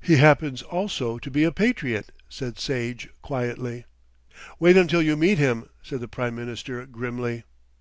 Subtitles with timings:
[0.00, 3.84] "He happens also to be a patriot," said Sage quietly.
[4.58, 7.44] "Wait until you meet him," said the Prime Minister grimly.